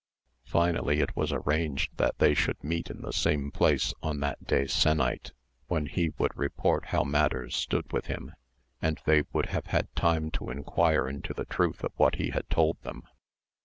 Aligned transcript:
Finally, 0.47 0.99
it 0.99 1.15
was 1.15 1.31
arranged 1.31 1.95
that 1.97 2.17
they 2.17 2.33
should 2.33 2.63
meet 2.63 2.89
in 2.89 3.03
the 3.03 3.13
same 3.13 3.51
place 3.51 3.93
on 4.01 4.19
that 4.19 4.43
day 4.47 4.65
sennight, 4.65 5.29
when 5.67 5.85
he 5.85 6.09
would 6.17 6.35
report 6.35 6.85
how 6.85 7.03
matters 7.03 7.55
stood 7.55 7.93
with 7.93 8.07
him, 8.07 8.33
and 8.81 8.99
they 9.05 9.21
would 9.31 9.49
have 9.49 9.67
had 9.67 9.93
time 9.95 10.31
to 10.31 10.49
inquire 10.49 11.07
into 11.07 11.35
the 11.35 11.45
truth 11.45 11.83
of 11.83 11.91
what 11.97 12.15
he 12.15 12.31
had 12.31 12.49
told 12.49 12.81
them. 12.81 13.03